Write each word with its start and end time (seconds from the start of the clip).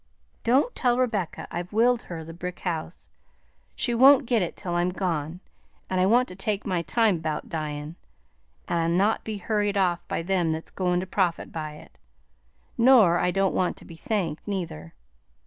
"Don't 0.43 0.73
tell 0.73 0.97
Rebecca 0.97 1.47
I've 1.51 1.73
willed 1.73 2.01
her 2.09 2.23
the 2.23 2.33
brick 2.33 2.61
house. 2.61 3.11
She 3.75 3.93
won't 3.93 4.25
git 4.25 4.41
it 4.41 4.57
till 4.57 4.73
I'm 4.73 4.89
gone, 4.89 5.41
and 5.91 6.01
I 6.01 6.07
want 6.07 6.27
to 6.29 6.35
take 6.35 6.65
my 6.65 6.81
time 6.81 7.19
'bout 7.19 7.49
dyin' 7.49 7.97
and 8.67 8.97
not 8.97 9.23
be 9.23 9.37
hurried 9.37 9.77
off 9.77 9.99
by 10.07 10.23
them 10.23 10.49
that's 10.49 10.71
goin' 10.71 11.01
to 11.01 11.05
profit 11.05 11.51
by 11.51 11.73
it; 11.73 11.99
nor 12.79 13.19
I 13.19 13.29
don't 13.29 13.53
want 13.53 13.77
to 13.77 13.85
be 13.85 13.95
thanked, 13.95 14.47
neither. 14.47 14.95